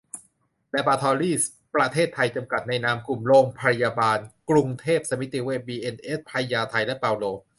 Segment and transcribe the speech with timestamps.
[0.71, 7.25] แลบอราทอรีส์ ประเทศไทย จำกัด ในนามกลุ่มโรงพยาบาลกรุงเทพ สมิติเวช บีเอ็นเอช พญาไท และเปาโล